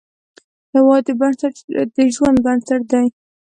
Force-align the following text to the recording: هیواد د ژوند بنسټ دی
هیواد 0.73 1.03
د 1.95 1.97
ژوند 2.13 2.37
بنسټ 2.45 2.81
دی 2.91 3.05